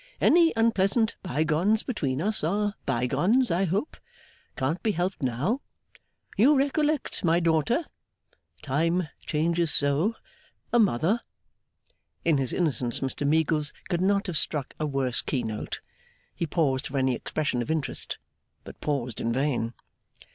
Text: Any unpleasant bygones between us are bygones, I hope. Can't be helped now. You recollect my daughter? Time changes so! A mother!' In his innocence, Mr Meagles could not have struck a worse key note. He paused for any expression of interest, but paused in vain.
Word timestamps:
Any 0.19 0.51
unpleasant 0.55 1.15
bygones 1.21 1.83
between 1.83 2.23
us 2.23 2.43
are 2.43 2.73
bygones, 2.87 3.51
I 3.51 3.65
hope. 3.65 3.97
Can't 4.57 4.81
be 4.81 4.93
helped 4.93 5.21
now. 5.21 5.61
You 6.35 6.57
recollect 6.57 7.23
my 7.23 7.39
daughter? 7.39 7.85
Time 8.63 9.09
changes 9.23 9.71
so! 9.71 10.15
A 10.73 10.79
mother!' 10.79 11.21
In 12.25 12.39
his 12.39 12.51
innocence, 12.51 13.01
Mr 13.01 13.27
Meagles 13.27 13.73
could 13.89 14.01
not 14.01 14.25
have 14.25 14.37
struck 14.37 14.73
a 14.79 14.87
worse 14.87 15.21
key 15.21 15.43
note. 15.43 15.81
He 16.33 16.47
paused 16.47 16.87
for 16.87 16.97
any 16.97 17.13
expression 17.13 17.61
of 17.61 17.69
interest, 17.69 18.17
but 18.63 18.81
paused 18.81 19.21
in 19.21 19.31
vain. 19.31 19.75